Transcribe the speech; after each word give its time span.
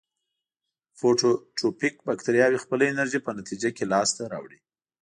فوتوټروفیک 0.97 1.95
باکتریاوې 2.07 2.61
خپله 2.63 2.83
انرژي 2.91 3.19
په 3.23 3.31
نتیجه 3.39 3.69
کې 3.77 3.83
لاس 3.91 4.09
ته 4.17 4.23
راوړي. 4.33 4.59